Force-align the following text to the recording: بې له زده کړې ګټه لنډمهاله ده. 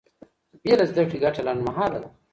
بې 0.63 0.73
له 0.79 0.85
زده 0.89 1.01
کړې 1.09 1.17
ګټه 1.23 1.41
لنډمهاله 1.47 1.97
ده. 2.03 2.09